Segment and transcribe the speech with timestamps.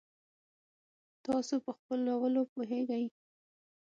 [1.25, 3.03] تاسو په پخولوو پوهیږئ؟